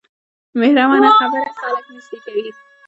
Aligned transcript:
مهربانه 0.59 1.09
خبرې 1.19 1.51
خلک 1.59 1.85
نږدې 1.93 2.17
کوي. 2.23 2.49